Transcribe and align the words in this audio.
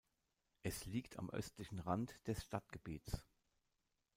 Es 0.63 0.87
liegt 0.87 1.19
am 1.19 1.29
östlichen 1.29 1.77
Rand 1.77 2.19
des 2.25 2.43
Stadtgebiets. 2.43 3.23